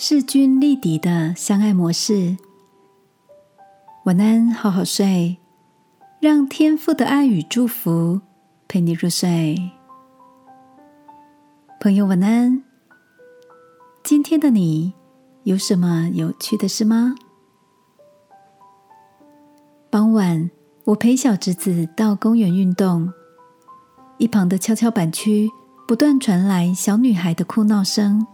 [0.00, 2.36] 势均力敌的相爱模式。
[4.04, 5.38] 晚安，好好睡，
[6.20, 8.20] 让天父的爱与祝福
[8.68, 9.72] 陪你入睡。
[11.80, 12.62] 朋友，晚安。
[14.04, 14.94] 今天的你
[15.42, 17.16] 有什么有趣的事吗？
[19.90, 20.48] 傍晚，
[20.84, 23.12] 我陪小侄子到公园运动，
[24.18, 25.50] 一旁的跷跷板区
[25.88, 28.24] 不断传来小女孩的哭闹声。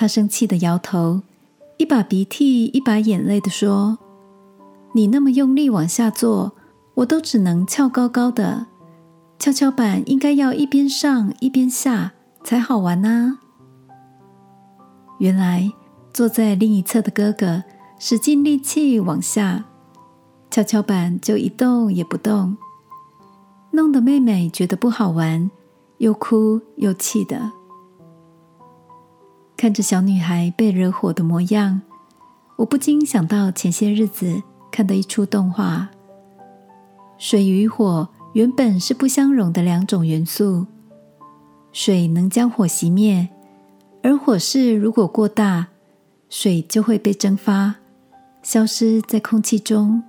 [0.00, 1.20] 他生气的摇头，
[1.76, 3.98] 一把鼻涕一把眼泪的说
[4.96, 6.52] ：“你那么用力往下坐，
[6.94, 8.68] 我都只能翘高高的。
[9.38, 13.40] 跷跷板应该要一边上一边下才好玩啊！”
[15.20, 15.70] 原来
[16.14, 17.62] 坐在另一侧的哥哥
[17.98, 19.66] 使尽力气往下。
[20.50, 22.56] 跷跷板就一动也不动，
[23.72, 25.50] 弄得妹妹觉得不好玩，
[25.98, 27.52] 又哭又气的。
[29.60, 31.82] 看着小女孩被惹火的模样，
[32.56, 35.90] 我不禁想到前些日子看的一出动画：
[37.18, 40.64] 水与火原本是不相容的两种元素，
[41.74, 43.28] 水能将火熄灭，
[44.02, 45.66] 而火势如果过大，
[46.30, 47.74] 水就会被蒸发，
[48.42, 50.02] 消失在空气中。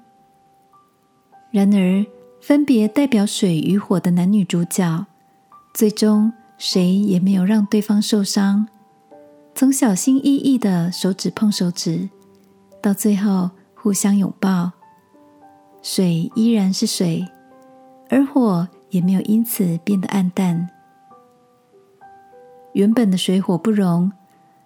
[1.51, 2.05] 然而，
[2.39, 5.07] 分别代表水与火的男女主角，
[5.73, 8.69] 最终谁也没有让对方受伤。
[9.53, 12.09] 从小心翼翼的手指碰手指，
[12.81, 14.71] 到最后互相拥抱，
[15.81, 17.27] 水依然是水，
[18.09, 20.69] 而火也没有因此变得暗淡。
[22.73, 24.11] 原本的水火不容，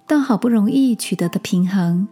[0.07, 2.07] 到好不容易取得的平衡，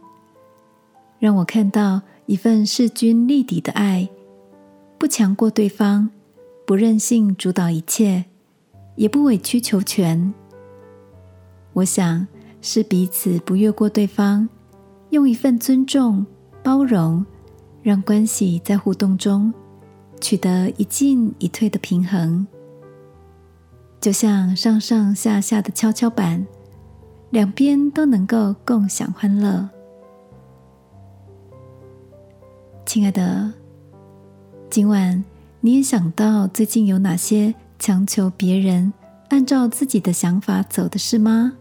[1.19, 4.09] 让我看到一份势均力敌的爱。
[4.97, 6.09] 不强过对方，
[6.65, 8.25] 不任性主导一切，
[8.95, 10.33] 也不委曲求全。
[11.73, 12.27] 我想
[12.65, 14.47] 是彼此不越过对方，
[15.09, 16.25] 用一份尊重、
[16.63, 17.23] 包容，
[17.81, 19.53] 让关系在互动中
[20.21, 22.47] 取得一进一退的平衡，
[23.99, 26.47] 就像上上下下的跷跷板，
[27.31, 29.69] 两边都能够共享欢乐。
[32.85, 33.51] 亲爱的。
[34.69, 35.23] 今晚
[35.59, 38.91] 你也想到最近有哪些强求别人
[39.29, 41.53] 按照自己的想法走的事吗？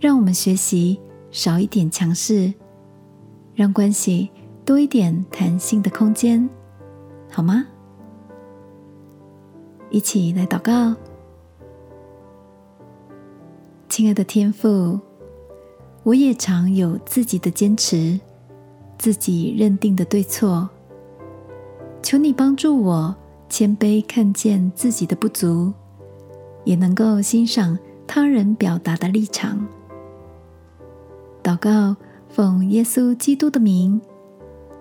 [0.00, 0.98] 让我们学习
[1.30, 2.50] 少一点强势，
[3.54, 4.30] 让关系
[4.64, 6.48] 多一点弹性的空间，
[7.30, 7.66] 好吗？
[9.90, 10.96] 一起来祷告，
[13.90, 14.98] 亲爱的天父，
[16.02, 18.18] 我也常有自己的坚持，
[18.96, 20.66] 自己认定的对错。
[22.02, 23.14] 求你帮助我
[23.50, 25.70] 谦卑看见自己的不足，
[26.64, 29.68] 也能够欣赏他人表达的立场。
[31.42, 31.96] 祷告，
[32.28, 34.00] 奉耶稣基督的名，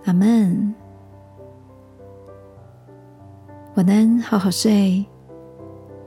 [0.05, 0.75] 阿门。
[3.75, 5.05] 晚安，好好睡。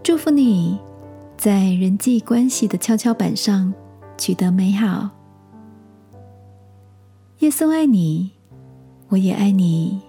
[0.02, 0.78] 祝福你
[1.36, 3.72] 在人际关系的跷跷板上
[4.18, 5.08] 取得美好。
[7.38, 8.32] 耶稣爱你，
[9.08, 10.00] 我也爱你。